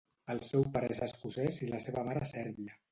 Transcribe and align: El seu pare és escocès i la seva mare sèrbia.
El 0.35 0.39
seu 0.45 0.65
pare 0.77 0.89
és 0.95 1.03
escocès 1.09 1.63
i 1.67 1.71
la 1.75 1.85
seva 1.87 2.09
mare 2.11 2.29
sèrbia. 2.37 2.79